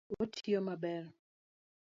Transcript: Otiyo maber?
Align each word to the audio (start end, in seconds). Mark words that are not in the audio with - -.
Otiyo 0.21 0.59
maber? 0.67 1.03